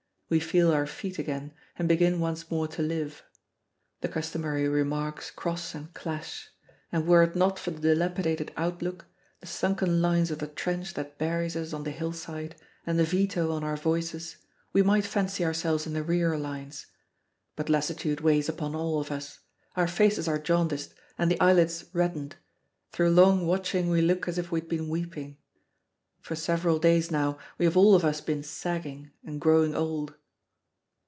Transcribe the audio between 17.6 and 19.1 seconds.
lassitude weighs upon all